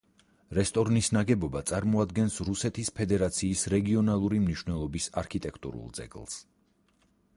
რესტორნის 0.59 1.09
ნაგებობა 1.17 1.61
წარმოადგენს 1.71 2.37
რუსეთის 2.49 2.91
ფედერაციის 3.01 3.67
რეგიონალური 3.75 4.41
მნიშვნელობის 4.47 5.11
არქიტექტურულ 5.25 5.97
ძეგლს. 6.01 6.41